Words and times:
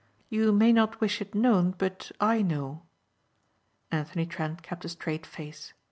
You 0.29 0.51
may 0.51 0.73
not 0.73 0.99
wish 0.99 1.21
it 1.21 1.35
known 1.35 1.75
but 1.77 2.11
I 2.19 2.41
know." 2.41 2.81
Anthony 3.91 4.25
Trent 4.25 4.63
kept 4.63 4.83
a 4.83 4.89
straight 4.89 5.27
face. 5.27 5.73